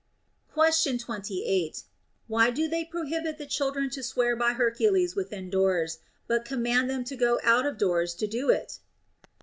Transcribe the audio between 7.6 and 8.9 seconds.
of doors to do it